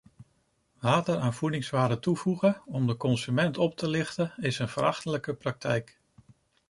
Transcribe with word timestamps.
Water 0.79 1.17
aan 1.19 1.33
voedingswaren 1.33 1.99
toevoegen 1.99 2.61
om 2.65 2.87
de 2.87 2.97
consument 2.97 3.57
op 3.57 3.75
te 3.75 3.89
lichten 3.89 4.33
is 4.37 4.59
een 4.59 4.69
verachtelijke 4.69 5.33
praktijk. 5.33 5.99